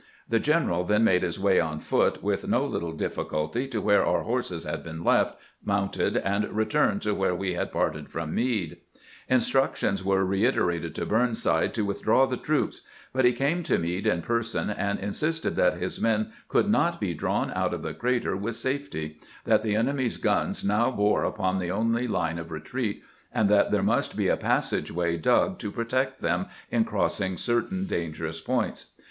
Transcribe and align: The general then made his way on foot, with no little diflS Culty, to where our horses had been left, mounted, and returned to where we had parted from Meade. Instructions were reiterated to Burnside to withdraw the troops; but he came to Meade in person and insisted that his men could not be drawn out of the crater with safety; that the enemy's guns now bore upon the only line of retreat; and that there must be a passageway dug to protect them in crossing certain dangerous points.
The 0.27 0.39
general 0.39 0.83
then 0.83 1.03
made 1.03 1.21
his 1.21 1.39
way 1.39 1.59
on 1.59 1.79
foot, 1.79 2.23
with 2.23 2.47
no 2.47 2.65
little 2.65 2.97
diflS 2.97 3.29
Culty, 3.29 3.69
to 3.69 3.81
where 3.81 4.03
our 4.03 4.23
horses 4.23 4.63
had 4.63 4.83
been 4.83 5.03
left, 5.03 5.37
mounted, 5.63 6.17
and 6.17 6.51
returned 6.51 7.03
to 7.03 7.13
where 7.13 7.35
we 7.35 7.53
had 7.53 7.71
parted 7.71 8.09
from 8.09 8.33
Meade. 8.33 8.77
Instructions 9.29 10.03
were 10.03 10.25
reiterated 10.25 10.95
to 10.95 11.05
Burnside 11.05 11.75
to 11.75 11.85
withdraw 11.85 12.25
the 12.25 12.35
troops; 12.35 12.81
but 13.13 13.25
he 13.25 13.31
came 13.31 13.61
to 13.61 13.77
Meade 13.77 14.07
in 14.07 14.23
person 14.23 14.71
and 14.71 14.97
insisted 14.97 15.55
that 15.57 15.77
his 15.77 16.01
men 16.01 16.31
could 16.49 16.67
not 16.67 16.99
be 16.99 17.13
drawn 17.13 17.51
out 17.51 17.71
of 17.71 17.83
the 17.83 17.93
crater 17.93 18.35
with 18.35 18.55
safety; 18.55 19.19
that 19.45 19.61
the 19.61 19.75
enemy's 19.75 20.17
guns 20.17 20.65
now 20.65 20.89
bore 20.89 21.23
upon 21.23 21.59
the 21.59 21.69
only 21.69 22.07
line 22.07 22.39
of 22.39 22.49
retreat; 22.49 23.03
and 23.31 23.47
that 23.49 23.69
there 23.69 23.83
must 23.83 24.17
be 24.17 24.27
a 24.29 24.35
passageway 24.35 25.15
dug 25.15 25.59
to 25.59 25.69
protect 25.69 26.21
them 26.21 26.47
in 26.71 26.85
crossing 26.85 27.37
certain 27.37 27.85
dangerous 27.85 28.41
points. 28.41 28.93